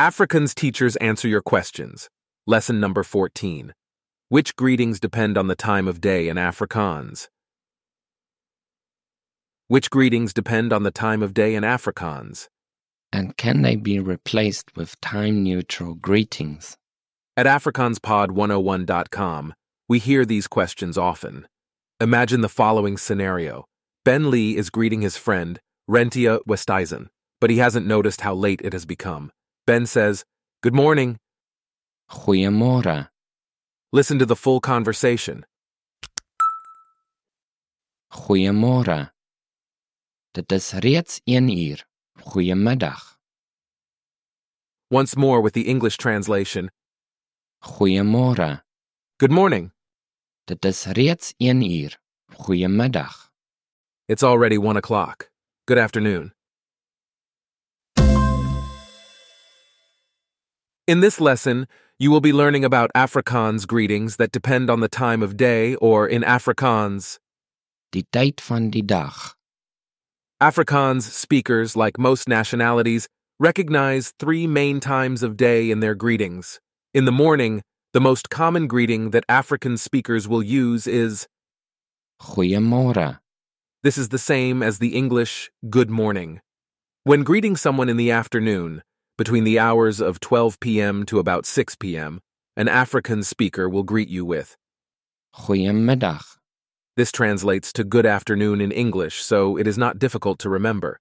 [0.00, 2.08] Afrikaans teachers answer your questions.
[2.46, 3.74] Lesson number 14.
[4.30, 7.28] Which greetings depend on the time of day in Afrikaans?
[9.68, 12.48] Which greetings depend on the time of day in Afrikaans?
[13.12, 16.78] And can they be replaced with time neutral greetings?
[17.36, 19.54] At AfrikaansPod101.com,
[19.86, 21.46] we hear these questions often.
[22.00, 23.66] Imagine the following scenario
[24.06, 25.60] Ben Lee is greeting his friend,
[25.90, 29.30] Rentia Westeisen, but he hasn't noticed how late it has become.
[29.70, 30.24] Ben says,
[30.64, 31.20] Good morning.
[32.10, 33.08] Goeiemorgen.
[33.92, 35.44] Listen to the full conversation.
[38.12, 39.12] Goeiemorgen.
[40.34, 41.84] Dit is reeds 1 uur.
[42.18, 43.16] Goeiemiddag.
[44.90, 46.70] Once more with the English translation
[47.62, 48.62] Goeiemorgen.
[49.18, 49.70] Good morning.
[50.46, 51.96] Dit is reeds 1 uur.
[52.32, 53.30] Goeiemiddag.
[54.08, 55.30] It's already one o'clock.
[55.66, 56.32] Good afternoon.
[60.90, 61.68] In this lesson,
[62.00, 66.08] you will be learning about Afrikaans greetings that depend on the time of day, or
[66.08, 67.20] in Afrikaans,
[67.92, 69.36] Die tyd van die dag.
[70.42, 73.06] Afrikaans speakers, like most nationalities,
[73.38, 76.58] recognize three main times of day in their greetings.
[76.92, 81.28] In the morning, the most common greeting that Afrikaans speakers will use is
[82.20, 83.20] Goeiemorgen.
[83.84, 86.40] this is the same as the English good morning.
[87.04, 88.82] When greeting someone in the afternoon,
[89.20, 91.04] between the hours of 12 p.m.
[91.04, 92.22] to about 6 p.m.,
[92.56, 94.56] an Afrikaans speaker will greet you with.
[95.36, 96.24] Goeiemiddag.
[96.96, 101.00] This translates to good afternoon in English, so it is not difficult to remember.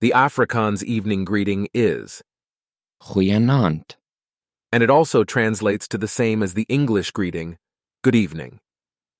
[0.00, 2.20] The Afrikaans evening greeting is,
[3.00, 3.94] Goeienaand.
[4.72, 7.58] and it also translates to the same as the English greeting,
[8.02, 8.58] good evening.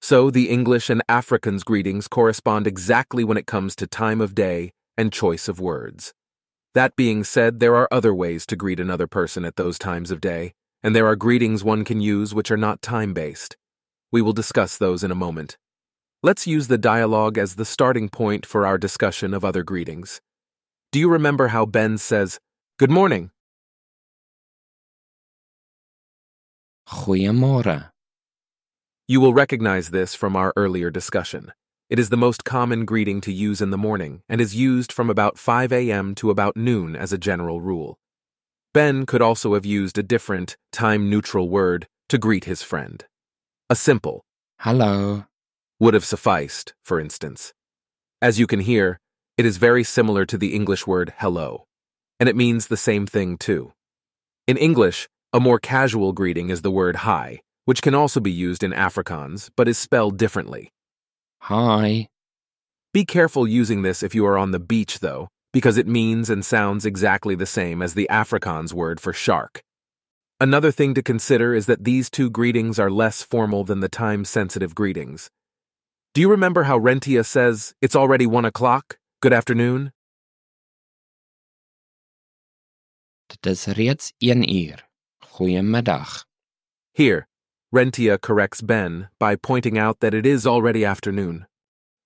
[0.00, 4.70] So the English and Afrikaans greetings correspond exactly when it comes to time of day
[4.96, 6.14] and choice of words.
[6.74, 10.20] That being said, there are other ways to greet another person at those times of
[10.20, 10.52] day,
[10.82, 13.56] and there are greetings one can use which are not time based.
[14.12, 15.56] We will discuss those in a moment.
[16.22, 20.20] Let's use the dialogue as the starting point for our discussion of other greetings.
[20.92, 22.38] Do you remember how Ben says,
[22.78, 23.30] Good morning?
[26.88, 27.90] Goeiemorgen.
[29.06, 31.52] You will recognize this from our earlier discussion.
[31.90, 35.08] It is the most common greeting to use in the morning and is used from
[35.08, 36.14] about 5 a.m.
[36.16, 37.98] to about noon as a general rule.
[38.74, 43.06] Ben could also have used a different, time neutral word to greet his friend.
[43.70, 44.22] A simple
[44.60, 45.24] hello,
[45.80, 47.54] would have sufficed, for instance.
[48.20, 49.00] As you can hear,
[49.38, 51.64] it is very similar to the English word hello,
[52.20, 53.72] and it means the same thing too.
[54.46, 58.62] In English, a more casual greeting is the word hi, which can also be used
[58.62, 60.70] in Afrikaans but is spelled differently.
[61.40, 62.08] Hi.
[62.92, 66.44] Be careful using this if you are on the beach, though, because it means and
[66.44, 69.62] sounds exactly the same as the Afrikaans word for shark.
[70.40, 74.24] Another thing to consider is that these two greetings are less formal than the time
[74.24, 75.30] sensitive greetings.
[76.14, 78.98] Do you remember how Rentia says, It's already one o'clock?
[79.20, 79.92] Good afternoon?
[83.28, 84.80] Dit is reeds 1 uur.
[85.22, 86.24] Goeiemiddag.
[86.94, 87.27] Here,
[87.74, 91.46] Rentia corrects Ben by pointing out that it is already afternoon.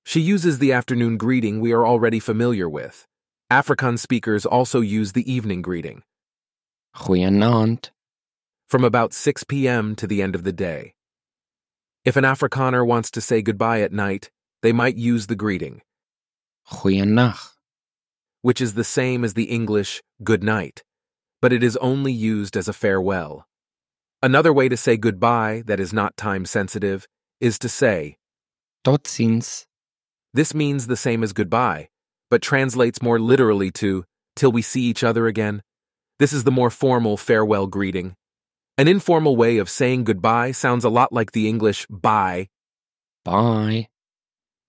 [0.05, 3.06] She uses the afternoon greeting we are already familiar with.
[3.49, 6.03] Afrikaans speakers also use the evening greeting.
[6.97, 7.91] Goeienaand.
[8.69, 9.95] from about 6 p.m.
[9.95, 10.95] to the end of the day.
[12.05, 14.31] If an Afrikaner wants to say goodbye at night,
[14.62, 15.83] they might use the greeting,
[16.69, 17.39] Goeienag.
[18.41, 20.83] which is the same as the English good night,
[21.41, 23.47] but it is only used as a farewell.
[24.22, 27.06] Another way to say goodbye that is not time sensitive
[27.41, 28.16] is to say,
[28.84, 29.66] Totsiens.
[30.33, 31.88] this means the same as goodbye,
[32.31, 34.05] but translates more literally to
[34.37, 35.62] till we see each other again.
[36.19, 38.15] This is the more formal farewell greeting.
[38.78, 42.48] An informal way of saying goodbye sounds a lot like the English bye
[43.24, 43.89] Bye.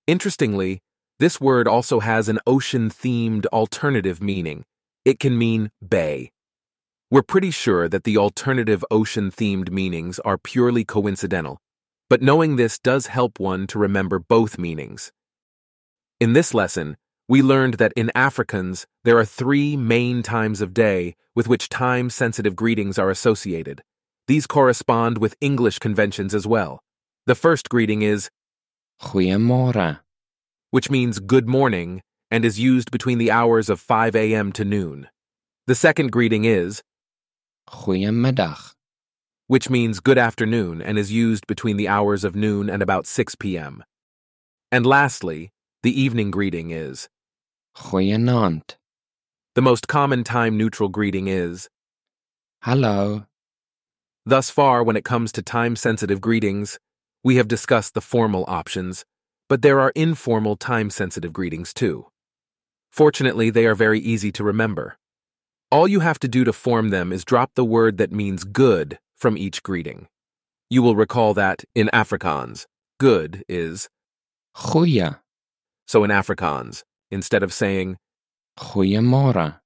[0.06, 0.82] Interestingly,
[1.20, 4.66] this word also has an ocean themed alternative meaning.
[5.06, 6.32] It can mean bay.
[7.14, 11.62] We're pretty sure that the alternative ocean themed meanings are purely coincidental,
[12.10, 15.12] but knowing this does help one to remember both meanings.
[16.20, 16.98] In this lesson,
[17.30, 22.10] we learned that in Afrikaans, there are three main times of day with which time
[22.10, 23.84] sensitive greetings are associated.
[24.28, 26.82] These correspond with English conventions as well.
[27.28, 28.32] The first greeting is
[29.00, 30.00] Goeiemorgen.
[30.72, 32.02] which means good morning
[32.32, 34.52] and is used between the hours of 5 a.m.
[34.54, 35.10] to noon.
[35.68, 36.82] The second greeting is,
[37.70, 38.74] Goeiemiddag.
[39.48, 43.36] which means good afternoon and is used between the hours of noon and about 6
[43.36, 43.84] p.m.
[44.72, 45.52] And lastly,
[45.84, 47.10] the evening greeting is,
[47.76, 48.76] Goeienaand.
[49.56, 51.70] the most common time neutral greeting is,
[52.64, 53.26] Hallo.
[54.26, 56.80] Thus far, when it comes to time sensitive greetings,
[57.24, 59.04] we have discussed the formal options,
[59.50, 62.08] but there are informal time sensitive greetings too.
[62.90, 64.98] Fortunately, they are very easy to remember.
[65.74, 69.00] All you have to do to form them is drop the word that means good
[69.18, 70.08] from each greeting.
[70.70, 72.68] You will recall that in Afrikaans,
[73.00, 73.90] good is,
[74.56, 75.18] Goeie.
[75.88, 77.98] so in Afrikaans, instead of saying,
[78.60, 79.60] Goeiemorgen.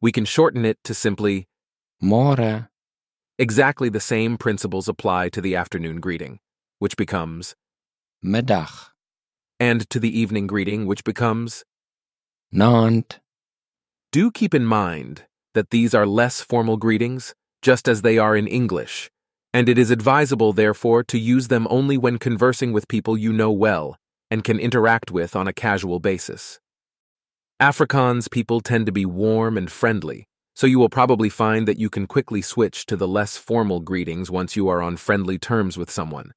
[0.00, 1.46] we can shorten it to simply,
[2.00, 2.66] Morgen.
[3.38, 6.40] exactly the same principles apply to the afternoon greeting,
[6.80, 7.54] which becomes,
[8.24, 8.88] Middag.
[9.60, 11.62] and to the evening greeting, which becomes,
[12.52, 13.20] Naand.
[14.10, 18.46] Do keep in mind that these are less formal greetings, just as they are in
[18.46, 19.10] English,
[19.54, 23.52] and it is advisable, therefore, to use them only when conversing with people you know
[23.52, 23.96] well
[24.30, 26.58] and can interact with on a casual basis.
[27.62, 31.88] Afrikaans people tend to be warm and friendly, so you will probably find that you
[31.88, 35.90] can quickly switch to the less formal greetings once you are on friendly terms with
[35.90, 36.32] someone.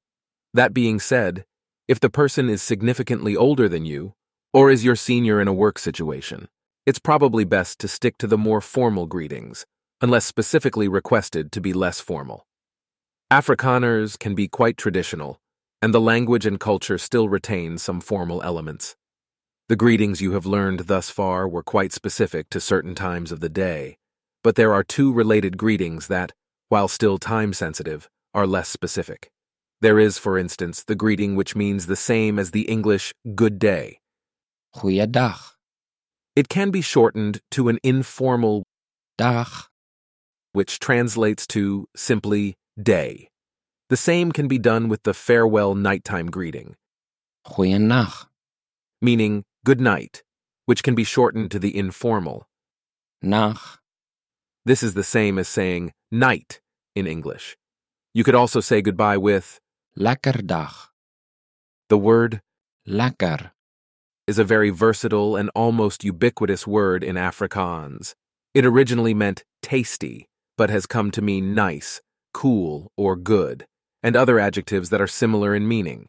[0.54, 1.44] That being said,
[1.88, 4.14] if the person is significantly older than you,
[4.52, 6.48] or is your senior in a work situation,
[6.88, 9.66] it's probably best to stick to the more formal greetings,
[10.00, 12.46] unless specifically requested to be less formal.
[13.30, 15.38] Afrikaners can be quite traditional,
[15.82, 18.96] and the language and culture still retain some formal elements.
[19.68, 23.50] The greetings you have learned thus far were quite specific to certain times of the
[23.50, 23.98] day,
[24.42, 26.32] but there are two related greetings that,
[26.70, 29.30] while still time sensitive, are less specific.
[29.82, 34.00] There is, for instance, the greeting which means the same as the English good day.
[34.74, 35.57] Goeiedag.
[36.38, 38.62] It can be shortened to an informal
[39.16, 39.48] Dag.
[40.52, 43.28] which translates to simply day.
[43.88, 46.76] The same can be done with the farewell nighttime greeting,
[47.44, 48.26] Goeienag.
[49.02, 50.22] meaning good night,
[50.66, 52.46] which can be shortened to the informal.
[53.20, 53.58] Nag.
[54.64, 56.60] This is the same as saying night
[56.94, 57.56] in English.
[58.14, 59.58] You could also say goodbye with
[59.98, 60.74] Lekker dag.
[61.88, 62.42] the word
[62.86, 63.50] Lekker.
[64.28, 68.14] Is a very versatile and almost ubiquitous word in Afrikaans.
[68.52, 70.28] It originally meant tasty,
[70.58, 72.02] but has come to mean nice,
[72.34, 73.64] cool, or good,
[74.02, 76.08] and other adjectives that are similar in meaning.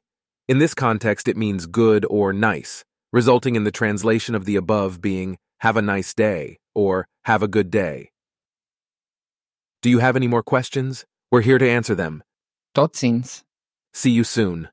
[0.50, 2.84] In this context, it means good or nice,
[3.14, 7.48] resulting in the translation of the above being have a nice day or have a
[7.48, 8.12] good day.
[9.82, 11.06] Do you have any more questions?
[11.32, 12.22] We're here to answer them.
[12.76, 13.44] Totsiens.
[13.94, 14.68] See you soon.